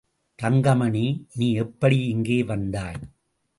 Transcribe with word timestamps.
தங்கமணி, 0.39 1.27
நீ 1.35 1.53
எப்படி 1.53 2.07
இங்கே 2.07 2.43
வந்தாய்? 2.43 3.01